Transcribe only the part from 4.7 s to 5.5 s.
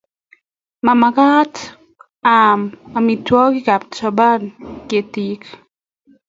ketik